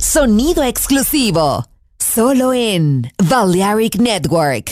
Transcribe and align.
Sonido 0.00 0.62
exclusivo, 0.62 1.66
solo 1.98 2.54
en 2.54 3.12
Balearic 3.28 3.96
Network. 3.96 4.71